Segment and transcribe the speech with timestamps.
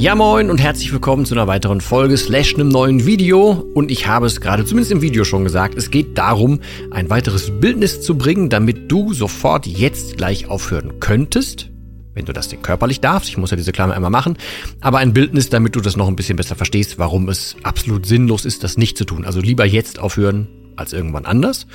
[0.00, 3.50] Ja moin und herzlich willkommen zu einer weiteren Folge slash einem neuen Video.
[3.74, 6.60] Und ich habe es gerade zumindest im Video schon gesagt, es geht darum,
[6.90, 11.68] ein weiteres Bildnis zu bringen, damit du sofort jetzt gleich aufhören könntest.
[12.14, 14.38] Wenn du das denn körperlich darfst, ich muss ja diese Klammer einmal machen,
[14.80, 18.46] aber ein Bildnis, damit du das noch ein bisschen besser verstehst, warum es absolut sinnlos
[18.46, 19.26] ist, das nicht zu tun.
[19.26, 21.66] Also lieber jetzt aufhören als irgendwann anders.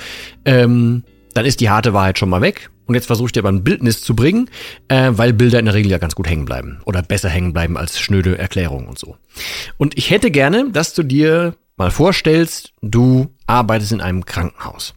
[0.44, 1.04] Ähm,
[1.36, 2.70] dann ist die harte Wahrheit schon mal weg.
[2.86, 4.48] Und jetzt versuche ich dir aber ein Bildnis zu bringen,
[4.88, 6.80] äh, weil Bilder in der Regel ja ganz gut hängen bleiben.
[6.84, 9.16] Oder besser hängen bleiben als schnöde Erklärungen und so.
[9.76, 14.94] Und ich hätte gerne, dass du dir mal vorstellst, du arbeitest in einem Krankenhaus.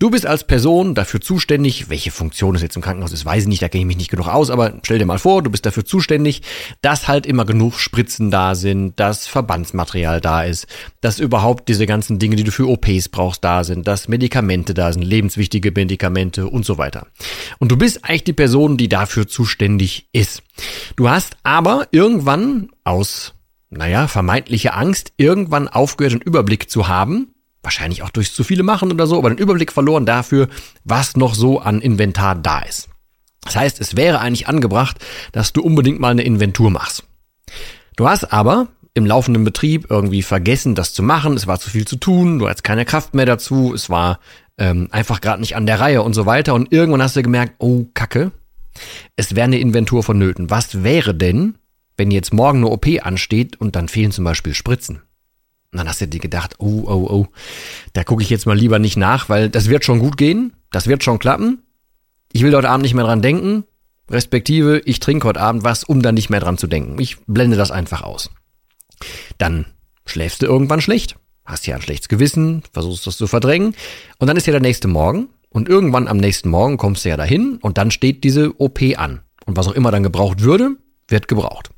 [0.00, 3.48] Du bist als Person dafür zuständig, welche Funktion es jetzt im Krankenhaus ist, weiß ich
[3.48, 5.66] nicht, da kenne ich mich nicht genug aus, aber stell dir mal vor, du bist
[5.66, 6.42] dafür zuständig,
[6.82, 10.68] dass halt immer genug Spritzen da sind, dass Verbandsmaterial da ist,
[11.00, 14.92] dass überhaupt diese ganzen Dinge, die du für OPs brauchst, da sind, dass Medikamente da
[14.92, 17.08] sind, lebenswichtige Medikamente und so weiter.
[17.58, 20.44] Und du bist eigentlich die Person, die dafür zuständig ist.
[20.94, 23.34] Du hast aber irgendwann aus,
[23.68, 27.34] naja, vermeintlicher Angst, irgendwann aufgehört, einen Überblick zu haben,
[27.68, 30.48] wahrscheinlich auch durch zu viele machen oder so, aber den Überblick verloren dafür,
[30.84, 32.88] was noch so an Inventar da ist.
[33.44, 34.96] Das heißt, es wäre eigentlich angebracht,
[35.32, 37.04] dass du unbedingt mal eine Inventur machst.
[37.96, 41.34] Du hast aber im laufenden Betrieb irgendwie vergessen, das zu machen.
[41.34, 44.18] Es war zu viel zu tun, du hattest keine Kraft mehr dazu, es war
[44.56, 46.54] ähm, einfach gerade nicht an der Reihe und so weiter.
[46.54, 48.32] Und irgendwann hast du gemerkt, oh Kacke,
[49.16, 50.48] es wäre eine Inventur vonnöten.
[50.48, 51.58] Was wäre denn,
[51.98, 55.02] wenn jetzt morgen eine OP ansteht und dann fehlen zum Beispiel Spritzen?
[55.72, 57.26] Und dann hast du dir gedacht, oh, oh, oh,
[57.92, 60.86] da gucke ich jetzt mal lieber nicht nach, weil das wird schon gut gehen, das
[60.86, 61.62] wird schon klappen.
[62.32, 63.64] Ich will heute Abend nicht mehr dran denken,
[64.10, 66.98] respektive ich trinke heute Abend was, um dann nicht mehr dran zu denken.
[67.00, 68.30] Ich blende das einfach aus.
[69.36, 69.66] Dann
[70.06, 73.74] schläfst du irgendwann schlecht, hast ja ein schlechtes Gewissen, versuchst das zu verdrängen
[74.18, 77.16] und dann ist ja der nächste Morgen und irgendwann am nächsten Morgen kommst du ja
[77.16, 79.20] dahin und dann steht diese OP an.
[79.44, 80.76] Und was auch immer dann gebraucht würde,
[81.08, 81.70] wird gebraucht.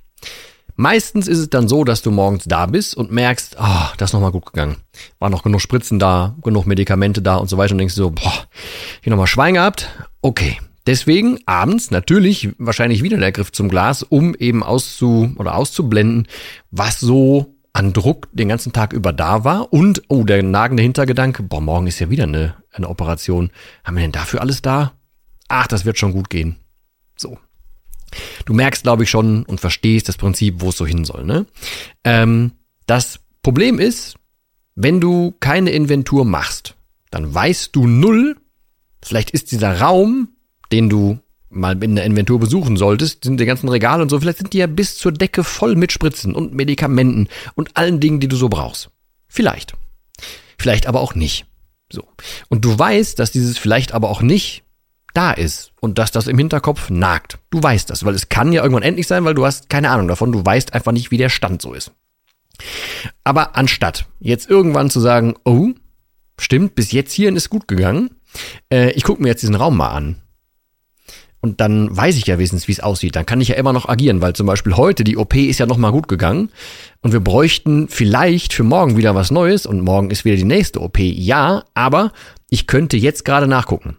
[0.81, 4.09] Meistens ist es dann so, dass du morgens da bist und merkst, ah, oh, das
[4.09, 4.79] ist nochmal gut gegangen.
[5.19, 8.33] War noch genug Spritzen da, genug Medikamente da und so weiter und denkst so, boah,
[9.03, 9.91] hier nochmal Schwein gehabt.
[10.23, 10.57] Okay.
[10.87, 16.27] Deswegen abends natürlich wahrscheinlich wieder der Griff zum Glas, um eben auszu oder auszublenden,
[16.71, 21.43] was so an Druck den ganzen Tag über da war und, oh, der nagende Hintergedanke,
[21.43, 23.51] boah, morgen ist ja wieder eine, eine Operation.
[23.85, 24.95] Haben wir denn dafür alles da?
[25.47, 26.57] Ach, das wird schon gut gehen.
[27.19, 27.37] So,
[28.44, 31.25] Du merkst, glaube ich, schon und verstehst das Prinzip, wo es so hin soll.
[31.25, 31.47] Ne?
[32.04, 32.53] Ähm,
[32.87, 34.16] das Problem ist,
[34.75, 36.76] wenn du keine Inventur machst,
[37.10, 38.37] dann weißt du null,
[39.03, 40.28] vielleicht ist dieser Raum,
[40.72, 41.19] den du
[41.50, 44.59] mal in der Inventur besuchen solltest, sind die ganzen Regale und so, vielleicht sind die
[44.59, 48.49] ja bis zur Decke voll mit Spritzen und Medikamenten und allen Dingen, die du so
[48.49, 48.91] brauchst.
[49.28, 49.75] Vielleicht.
[50.59, 51.47] Vielleicht aber auch nicht.
[51.93, 52.04] So.
[52.49, 54.62] Und du weißt, dass dieses vielleicht aber auch nicht
[55.15, 57.38] da ist und dass das im Hinterkopf nagt.
[57.50, 60.09] Du weißt das, weil es kann ja irgendwann endlich sein, weil du hast keine Ahnung
[60.09, 61.93] davon, du weißt einfach nicht, wie der Stand so ist.
[63.25, 65.70] Aber anstatt jetzt irgendwann zu sagen, oh,
[66.38, 68.10] stimmt, bis jetzt hierhin ist gut gegangen,
[68.72, 70.22] äh, ich gucke mir jetzt diesen Raum mal an.
[71.43, 73.16] Und dann weiß ich ja wenigstens, wie es aussieht.
[73.16, 75.65] Dann kann ich ja immer noch agieren, weil zum Beispiel heute die OP ist ja
[75.65, 76.50] noch mal gut gegangen
[77.00, 80.81] und wir bräuchten vielleicht für morgen wieder was Neues und morgen ist wieder die nächste
[80.81, 80.99] OP.
[80.99, 82.12] Ja, aber
[82.50, 83.96] ich könnte jetzt gerade nachgucken.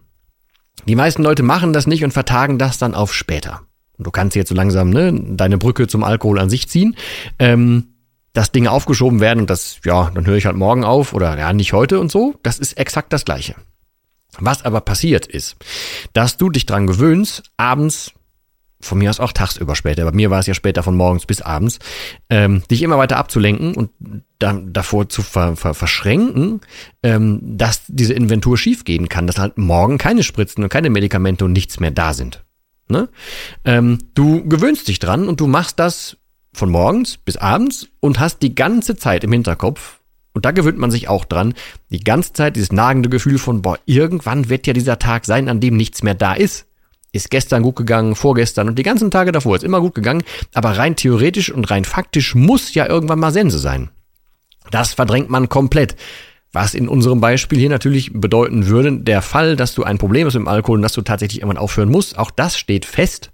[0.86, 3.62] Die meisten Leute machen das nicht und vertagen das dann auf später.
[3.98, 6.96] Und du kannst jetzt so langsam ne, deine Brücke zum Alkohol an sich ziehen.
[7.38, 7.88] Ähm,
[8.32, 11.52] dass Dinge aufgeschoben werden und das, ja, dann höre ich halt morgen auf oder ja,
[11.52, 12.34] nicht heute und so.
[12.42, 13.54] Das ist exakt das Gleiche.
[14.38, 15.56] Was aber passiert ist,
[16.14, 18.12] dass du dich dran gewöhnst, abends
[18.82, 21.40] von mir aus auch tagsüber später, bei mir war es ja später von morgens bis
[21.40, 21.78] abends,
[22.28, 23.90] ähm, dich immer weiter abzulenken und
[24.38, 26.60] da, davor zu ver, ver, verschränken,
[27.02, 31.52] ähm, dass diese Inventur schiefgehen kann, dass halt morgen keine Spritzen und keine Medikamente und
[31.52, 32.44] nichts mehr da sind.
[32.88, 33.08] Ne?
[33.64, 36.18] Ähm, du gewöhnst dich dran und du machst das
[36.52, 40.00] von morgens bis abends und hast die ganze Zeit im Hinterkopf,
[40.34, 41.54] Und da gewöhnt man sich auch dran,
[41.90, 45.60] die ganze Zeit dieses nagende Gefühl von, boah, irgendwann wird ja dieser Tag sein, an
[45.60, 46.66] dem nichts mehr da ist.
[47.12, 50.22] Ist gestern gut gegangen, vorgestern und die ganzen Tage davor ist immer gut gegangen,
[50.54, 53.90] aber rein theoretisch und rein faktisch muss ja irgendwann mal Sense sein.
[54.70, 55.96] Das verdrängt man komplett.
[56.52, 60.34] Was in unserem Beispiel hier natürlich bedeuten würde, der Fall, dass du ein Problem hast
[60.34, 63.30] mit dem Alkohol und dass du tatsächlich irgendwann aufhören musst, auch das steht fest.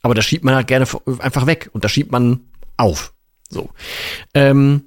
[0.00, 0.86] Aber das schiebt man halt gerne
[1.18, 2.40] einfach weg und das schiebt man
[2.76, 3.12] auf.
[3.50, 3.70] So.
[4.32, 4.84] Ähm,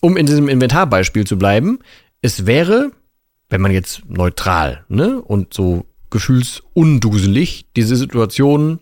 [0.00, 1.80] um in diesem Inventarbeispiel zu bleiben,
[2.22, 2.92] es wäre,
[3.50, 8.80] wenn man jetzt neutral ne, und so gefühlsunduselig diese Situation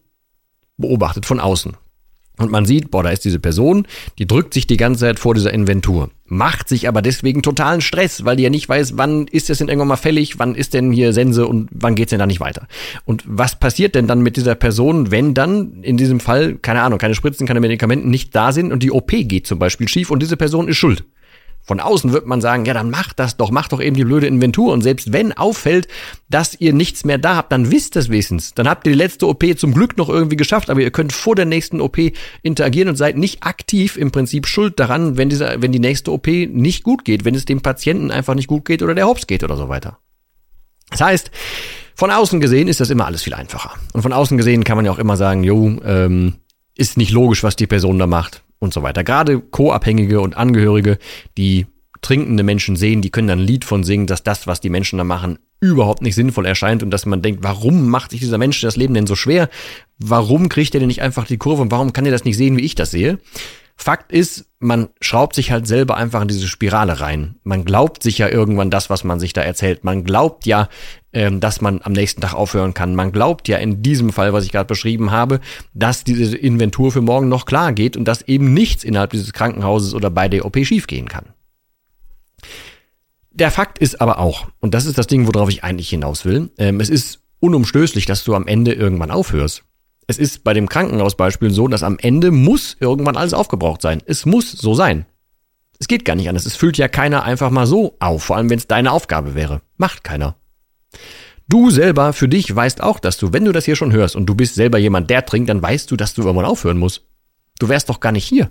[0.76, 1.76] beobachtet von außen.
[2.38, 3.86] Und man sieht, boah, da ist diese Person,
[4.18, 8.24] die drückt sich die ganze Zeit vor dieser Inventur, macht sich aber deswegen totalen Stress,
[8.24, 10.92] weil die ja nicht weiß, wann ist das denn irgendwann mal fällig, wann ist denn
[10.92, 12.68] hier Sense und wann geht's denn da nicht weiter.
[13.04, 17.00] Und was passiert denn dann mit dieser Person, wenn dann in diesem Fall, keine Ahnung,
[17.00, 20.22] keine Spritzen, keine Medikamenten nicht da sind und die OP geht zum Beispiel schief und
[20.22, 21.04] diese Person ist schuld?
[21.68, 24.26] Von außen wird man sagen, ja, dann macht das doch, macht doch eben die blöde
[24.26, 24.72] Inventur.
[24.72, 25.86] Und selbst wenn auffällt,
[26.30, 28.54] dass ihr nichts mehr da habt, dann wisst das wenigstens.
[28.54, 31.34] Dann habt ihr die letzte OP zum Glück noch irgendwie geschafft, aber ihr könnt vor
[31.34, 31.98] der nächsten OP
[32.42, 36.26] interagieren und seid nicht aktiv im Prinzip schuld daran, wenn dieser, wenn die nächste OP
[36.26, 39.44] nicht gut geht, wenn es dem Patienten einfach nicht gut geht oder der Hops geht
[39.44, 39.98] oder so weiter.
[40.88, 41.30] Das heißt,
[41.94, 43.74] von außen gesehen ist das immer alles viel einfacher.
[43.92, 46.36] Und von außen gesehen kann man ja auch immer sagen, jo, ähm,
[46.74, 49.04] ist nicht logisch, was die Person da macht und so weiter.
[49.04, 50.98] Gerade Co-Abhängige und Angehörige,
[51.36, 51.66] die
[52.00, 54.98] trinkende Menschen sehen, die können dann ein Lied von singen, dass das, was die Menschen
[54.98, 58.60] da machen, überhaupt nicht sinnvoll erscheint und dass man denkt, warum macht sich dieser Mensch
[58.60, 59.48] das Leben denn so schwer?
[59.98, 62.56] Warum kriegt er denn nicht einfach die Kurve und warum kann er das nicht sehen,
[62.56, 63.18] wie ich das sehe?
[63.80, 67.36] Fakt ist, man schraubt sich halt selber einfach in diese Spirale rein.
[67.44, 69.84] Man glaubt sich ja irgendwann das, was man sich da erzählt.
[69.84, 70.68] Man glaubt ja,
[71.12, 72.96] ähm, dass man am nächsten Tag aufhören kann.
[72.96, 75.38] Man glaubt ja in diesem Fall, was ich gerade beschrieben habe,
[75.74, 79.94] dass diese Inventur für morgen noch klar geht und dass eben nichts innerhalb dieses Krankenhauses
[79.94, 81.26] oder bei der OP schiefgehen kann.
[83.30, 86.50] Der Fakt ist aber auch, und das ist das Ding, worauf ich eigentlich hinaus will,
[86.58, 89.62] ähm, es ist unumstößlich, dass du am Ende irgendwann aufhörst
[90.08, 94.02] es ist bei dem Krankenhausbeispiel so, dass am Ende muss irgendwann alles aufgebraucht sein.
[94.06, 95.04] Es muss so sein.
[95.78, 96.46] Es geht gar nicht anders.
[96.46, 99.60] Es füllt ja keiner einfach mal so auf, vor allem wenn es deine Aufgabe wäre.
[99.76, 100.36] Macht keiner.
[101.46, 104.26] Du selber für dich weißt auch, dass du, wenn du das hier schon hörst und
[104.26, 107.06] du bist selber jemand, der trinkt, dann weißt du, dass du irgendwann aufhören musst.
[107.58, 108.50] Du wärst doch gar nicht hier.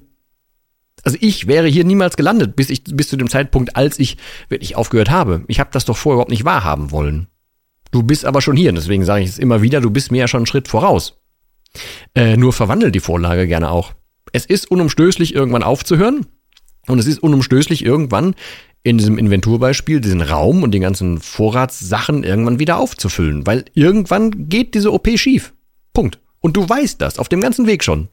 [1.04, 4.18] Also ich wäre hier niemals gelandet, bis ich bis zu dem Zeitpunkt, als ich
[4.48, 5.44] wirklich aufgehört habe.
[5.48, 7.28] Ich habe das doch vorher überhaupt nicht wahrhaben wollen.
[7.92, 10.28] Du bist aber schon hier, deswegen sage ich es immer wieder, du bist mir ja
[10.28, 11.18] schon einen Schritt voraus.
[12.16, 13.94] Äh, nur verwandelt die Vorlage gerne auch.
[14.34, 16.26] Es ist unumstößlich, irgendwann aufzuhören.
[16.88, 18.36] Und es ist unumstößlich, irgendwann
[18.84, 23.46] in diesem Inventurbeispiel diesen Raum und den ganzen Vorratssachen irgendwann wieder aufzufüllen.
[23.46, 25.54] Weil irgendwann geht diese OP schief.
[25.94, 26.20] Punkt.
[26.40, 28.08] Und du weißt das auf dem ganzen Weg schon.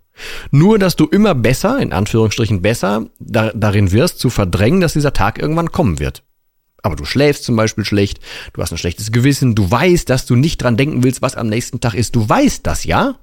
[0.50, 5.12] Nur, dass du immer besser, in Anführungsstrichen besser, da, darin wirst zu verdrängen, dass dieser
[5.12, 6.24] Tag irgendwann kommen wird.
[6.82, 8.20] Aber du schläfst zum Beispiel schlecht,
[8.52, 11.48] du hast ein schlechtes Gewissen, du weißt, dass du nicht dran denken willst, was am
[11.48, 12.14] nächsten Tag ist.
[12.14, 13.16] Du weißt das, ja?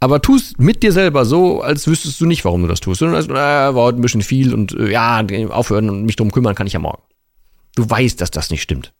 [0.00, 3.00] Aber tust mit dir selber so, als wüsstest du nicht, warum du das tust.
[3.00, 6.30] Sondern als, äh, war heute ein bisschen viel und äh, ja, aufhören und mich drum
[6.30, 7.02] kümmern kann ich ja morgen.
[7.74, 8.92] Du weißt, dass das nicht stimmt.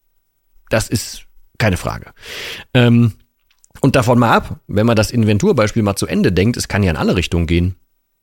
[0.71, 1.27] Das ist
[1.59, 2.13] keine Frage.
[2.75, 3.13] Ähm,
[3.81, 6.91] und davon mal ab, wenn man das Inventurbeispiel mal zu Ende denkt, es kann ja
[6.91, 7.77] in alle Richtungen gehen.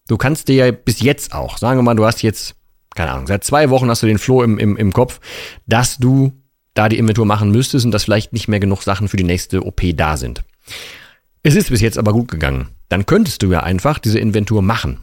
[0.08, 2.56] Du kannst dir ja bis jetzt auch, sagen wir mal, du hast jetzt,
[2.94, 5.20] keine Ahnung, seit zwei Wochen hast du den Floh im, im, im Kopf,
[5.66, 6.34] dass du
[6.74, 9.66] da die Inventur machen müsstest und dass vielleicht nicht mehr genug Sachen für die nächste
[9.66, 10.44] OP da sind.
[11.48, 12.70] Es ist bis jetzt aber gut gegangen.
[12.90, 15.02] Dann könntest du ja einfach diese Inventur machen.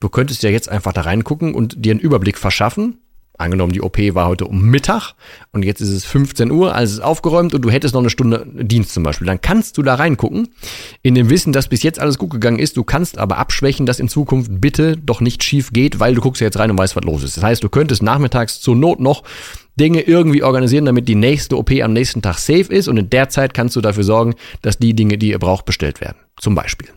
[0.00, 2.98] Du könntest ja jetzt einfach da reingucken und dir einen Überblick verschaffen.
[3.38, 5.14] Angenommen, die OP war heute um Mittag
[5.52, 8.44] und jetzt ist es 15 Uhr, alles ist aufgeräumt und du hättest noch eine Stunde
[8.54, 9.28] Dienst zum Beispiel.
[9.28, 10.48] Dann kannst du da reingucken,
[11.02, 12.76] in dem Wissen, dass bis jetzt alles gut gegangen ist.
[12.76, 16.40] Du kannst aber abschwächen, dass in Zukunft bitte doch nicht schief geht, weil du guckst
[16.40, 17.36] ja jetzt rein und weißt, was los ist.
[17.36, 19.22] Das heißt, du könntest nachmittags zur Not noch
[19.78, 23.28] Dinge irgendwie organisieren, damit die nächste OP am nächsten Tag safe ist und in der
[23.28, 26.18] Zeit kannst du dafür sorgen, dass die Dinge, die ihr braucht, bestellt werden.
[26.40, 26.88] Zum Beispiel.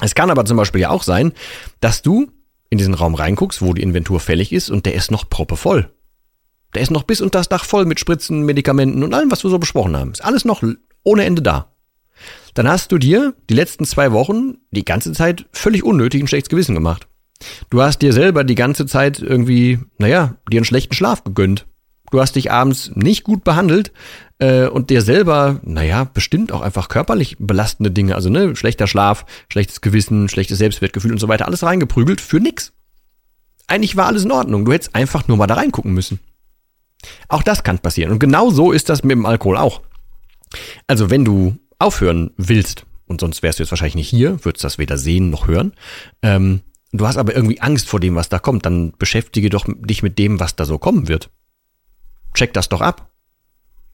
[0.00, 1.32] Es kann aber zum Beispiel ja auch sein,
[1.80, 2.30] dass du
[2.68, 5.90] in diesen Raum reinguckst, wo die Inventur fällig ist und der ist noch proppevoll.
[6.74, 9.50] Der ist noch bis unter das Dach voll mit Spritzen, Medikamenten und allem, was wir
[9.50, 10.12] so besprochen haben.
[10.12, 10.62] Ist alles noch
[11.02, 11.74] ohne Ende da.
[12.54, 16.48] Dann hast du dir die letzten zwei Wochen die ganze Zeit völlig unnötig ein schlechtes
[16.48, 17.08] Gewissen gemacht.
[17.70, 21.66] Du hast dir selber die ganze Zeit irgendwie, naja, dir einen schlechten Schlaf gegönnt
[22.10, 23.92] du hast dich abends nicht gut behandelt
[24.38, 29.24] äh, und dir selber, naja, bestimmt auch einfach körperlich belastende Dinge, also ne, schlechter Schlaf,
[29.48, 32.72] schlechtes Gewissen, schlechtes Selbstwertgefühl und so weiter, alles reingeprügelt für nix.
[33.66, 36.20] Eigentlich war alles in Ordnung, du hättest einfach nur mal da reingucken müssen.
[37.28, 39.82] Auch das kann passieren und genau so ist das mit dem Alkohol auch.
[40.86, 44.78] Also wenn du aufhören willst, und sonst wärst du jetzt wahrscheinlich nicht hier, würdest das
[44.78, 45.72] weder sehen noch hören,
[46.22, 46.60] ähm,
[46.92, 48.66] Du hast aber irgendwie Angst vor dem, was da kommt.
[48.66, 51.30] Dann beschäftige doch dich mit dem, was da so kommen wird.
[52.34, 53.10] Check das doch ab.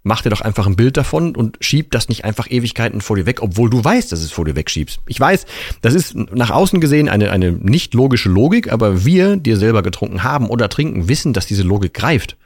[0.09, 3.27] Mach dir doch einfach ein Bild davon und schieb das nicht einfach Ewigkeiten vor dir
[3.27, 5.01] weg, obwohl du weißt, dass es vor dir wegschiebst.
[5.09, 5.47] Ich weiß,
[5.81, 10.23] das ist nach außen gesehen eine, eine nicht logische Logik, aber wir, die selber getrunken
[10.23, 12.37] haben oder trinken, wissen, dass diese Logik greift.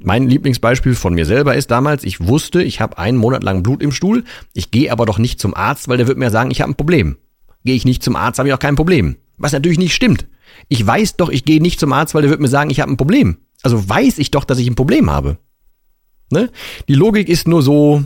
[0.00, 3.80] Mein Lieblingsbeispiel von mir selber ist damals, ich wusste, ich habe einen Monat lang Blut
[3.80, 6.62] im Stuhl, ich gehe aber doch nicht zum Arzt, weil der wird mir sagen, ich
[6.62, 7.16] habe ein Problem.
[7.64, 9.18] Gehe ich nicht zum Arzt, habe ich auch kein Problem.
[9.36, 10.26] Was natürlich nicht stimmt.
[10.68, 12.92] Ich weiß doch, ich gehe nicht zum Arzt, weil der wird mir sagen, ich habe
[12.92, 13.38] ein Problem.
[13.62, 15.38] Also weiß ich doch, dass ich ein Problem habe.
[16.30, 16.50] Ne?
[16.88, 18.04] Die Logik ist nur so,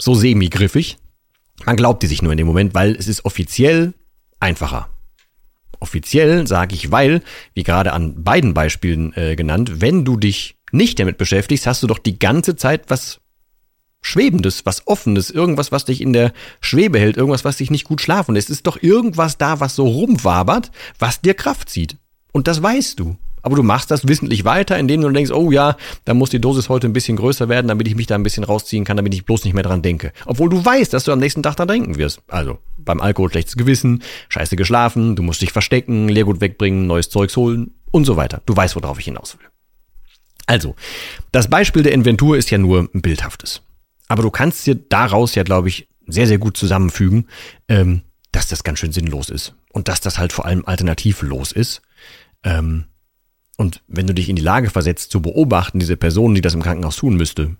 [0.00, 0.98] so semi-griffig.
[1.64, 3.94] Man glaubt die sich nur in dem Moment, weil es ist offiziell
[4.38, 4.90] einfacher.
[5.80, 7.22] Offiziell sage ich, weil,
[7.54, 11.86] wie gerade an beiden Beispielen äh, genannt, wenn du dich nicht damit beschäftigst, hast du
[11.86, 13.20] doch die ganze Zeit was
[14.00, 18.00] Schwebendes, was Offenes, irgendwas, was dich in der Schwebe hält, irgendwas, was dich nicht gut
[18.00, 18.48] schlafen lässt.
[18.48, 21.96] Es ist doch irgendwas da, was so rumwabert, was dir Kraft zieht.
[22.32, 23.16] Und das weißt du.
[23.42, 26.68] Aber du machst das wissentlich weiter, indem du denkst, oh ja, da muss die Dosis
[26.68, 29.24] heute ein bisschen größer werden, damit ich mich da ein bisschen rausziehen kann, damit ich
[29.24, 30.12] bloß nicht mehr dran denke.
[30.26, 32.20] Obwohl du weißt, dass du am nächsten Tag dran denken wirst.
[32.28, 37.36] Also beim Alkohol schlechtes Gewissen, scheiße geschlafen, du musst dich verstecken, Leergut wegbringen, neues Zeugs
[37.36, 38.42] holen und so weiter.
[38.46, 39.46] Du weißt, worauf ich hinaus will.
[40.46, 40.74] Also,
[41.30, 43.60] das Beispiel der Inventur ist ja nur ein bildhaftes.
[44.08, 47.28] Aber du kannst dir daraus ja, glaube ich, sehr, sehr gut zusammenfügen,
[47.68, 48.00] ähm,
[48.32, 49.54] dass das ganz schön sinnlos ist.
[49.72, 51.82] Und dass das halt vor allem alternativlos ist.
[52.42, 52.86] Ähm,
[53.58, 56.62] und wenn du dich in die Lage versetzt, zu beobachten, diese Person, die das im
[56.62, 57.56] Krankenhaus tun müsste,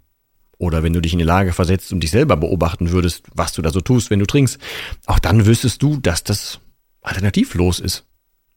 [0.57, 3.63] oder wenn du dich in die Lage versetzt und dich selber beobachten würdest, was du
[3.63, 4.59] da so tust, wenn du trinkst,
[5.07, 6.61] auch dann wüsstest du, dass das
[7.03, 8.07] alternativlos ist.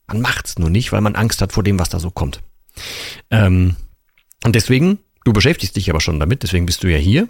[0.08, 2.42] Man macht's nur nicht, weil man Angst hat vor dem, was da so kommt.
[3.32, 3.76] Ähm,
[4.44, 7.28] und deswegen, du beschäftigst dich aber schon damit, deswegen bist du ja hier.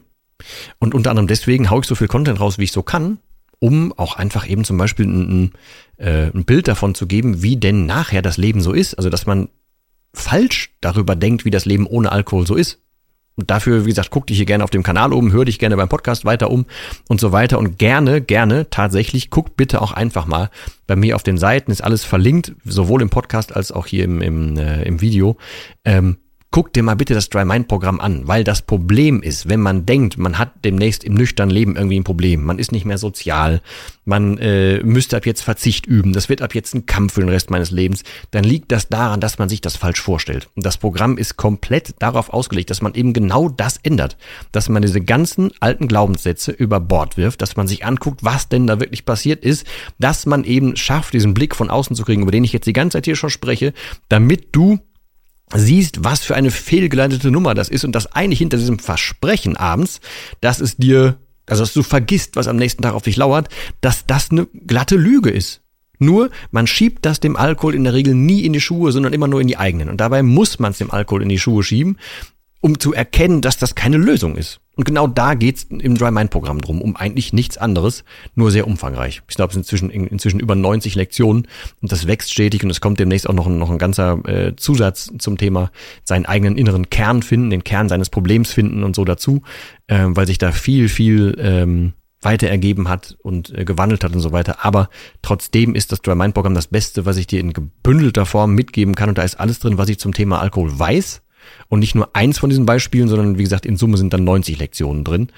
[0.80, 3.20] Und unter anderem deswegen hau ich so viel Content raus, wie ich so kann,
[3.60, 5.52] um auch einfach eben zum Beispiel ein,
[6.00, 8.96] ein, äh, ein Bild davon zu geben, wie denn nachher das Leben so ist.
[8.96, 9.50] Also dass man
[10.14, 12.80] falsch darüber denkt, wie das Leben ohne Alkohol so ist.
[13.36, 15.78] Und dafür, wie gesagt, guck dich hier gerne auf dem Kanal um, hör dich gerne
[15.78, 16.66] beim Podcast weiter um
[17.08, 17.60] und so weiter.
[17.60, 20.50] Und gerne, gerne, tatsächlich, guck bitte auch einfach mal
[20.86, 24.22] bei mir auf den Seiten, ist alles verlinkt, sowohl im Podcast als auch hier im,
[24.22, 25.38] im, äh, im Video.
[25.86, 26.18] Ähm,
[26.52, 29.86] guck dir mal bitte das Dry Mind Programm an, weil das Problem ist, wenn man
[29.86, 33.62] denkt, man hat demnächst im nüchternen Leben irgendwie ein Problem, man ist nicht mehr sozial,
[34.04, 37.30] man äh, müsste ab jetzt Verzicht üben, das wird ab jetzt ein Kampf für den
[37.30, 40.50] Rest meines Lebens, dann liegt das daran, dass man sich das falsch vorstellt.
[40.56, 44.18] Und das Programm ist komplett darauf ausgelegt, dass man eben genau das ändert,
[44.52, 48.68] dass man diese ganzen alten Glaubenssätze über Bord wirft, dass man sich anguckt, was denn
[48.68, 49.66] da wirklich passiert ist,
[50.00, 52.74] dass man eben schafft, diesen Blick von außen zu kriegen, über den ich jetzt die
[52.74, 53.74] ganze Zeit hier schon spreche,
[54.10, 54.80] damit du
[55.56, 60.00] siehst, was für eine fehlgeleitete Nummer das ist und dass eigentlich hinter diesem Versprechen abends,
[60.40, 63.50] dass es dir, also dass du vergisst, was am nächsten Tag auf dich lauert,
[63.82, 65.62] dass das eine glatte Lüge ist.
[66.00, 69.28] Nur, man schiebt das dem Alkohol in der Regel nie in die Schuhe, sondern immer
[69.28, 69.88] nur in die eigenen.
[69.88, 71.98] Und dabei muss man es dem Alkohol in die Schuhe schieben,
[72.60, 74.61] um zu erkennen, dass das keine Lösung ist.
[74.76, 78.68] Und genau da geht's im Dry Mind Programm drum, um eigentlich nichts anderes, nur sehr
[78.68, 79.22] umfangreich.
[79.28, 81.48] Ich glaube, es sind inzwischen, inzwischen über 90 Lektionen
[81.82, 84.56] und das wächst stetig und es kommt demnächst auch noch, ein, noch ein ganzer äh,
[84.56, 85.72] Zusatz zum Thema
[86.06, 89.42] seinen eigenen inneren Kern finden, den Kern seines Problems finden und so dazu,
[89.88, 94.22] äh, weil sich da viel, viel ähm, weiter ergeben hat und äh, gewandelt hat und
[94.22, 94.64] so weiter.
[94.64, 94.90] Aber
[95.22, 98.96] trotzdem ist das Dry Mind Programm das Beste, was ich dir in gebündelter Form mitgeben
[98.96, 101.22] kann und da ist alles drin, was ich zum Thema Alkohol weiß
[101.70, 104.60] und nicht nur eins von diesen Beispielen, sondern wie gesagt, in Summe sind dann 90
[104.60, 105.30] Lektionen drin,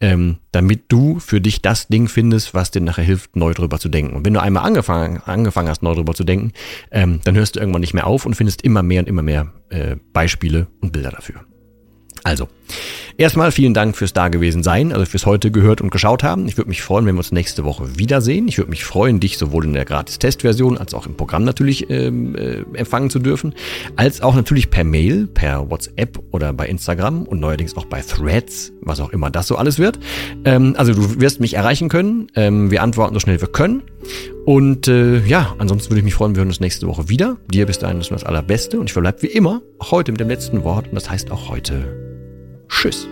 [0.00, 3.88] ähm, damit du für dich das Ding findest, was dir nachher hilft, neu drüber zu
[3.88, 4.16] denken.
[4.16, 6.52] Und wenn du einmal angefangen, angefangen hast, neu drüber zu denken,
[6.90, 9.52] ähm, dann hörst du irgendwann nicht mehr auf und findest immer mehr und immer mehr
[9.70, 11.44] äh, Beispiele und Bilder dafür.
[12.24, 12.48] Also,
[13.16, 16.46] erstmal vielen Dank fürs Dagewesen sein, also fürs heute gehört und geschaut haben.
[16.48, 18.48] Ich würde mich freuen, wenn wir uns nächste Woche wiedersehen.
[18.48, 22.34] Ich würde mich freuen, dich sowohl in der Gratis-Testversion als auch im Programm natürlich ähm,
[22.34, 23.54] äh, empfangen zu dürfen,
[23.96, 28.72] als auch natürlich per Mail, per WhatsApp oder bei Instagram und neuerdings auch bei Threads,
[28.80, 29.98] was auch immer das so alles wird.
[30.44, 32.28] Ähm, also du wirst mich erreichen können.
[32.34, 33.82] Ähm, wir antworten so schnell wir können.
[34.44, 37.36] Und äh, ja, ansonsten würde ich mich freuen, wir hören uns nächste Woche wieder.
[37.48, 40.64] Dir bis dahin das, Allerbeste und ich verbleibe wie immer, auch heute mit dem letzten
[40.64, 42.11] Wort und das heißt auch heute
[42.72, 43.11] Tschüss.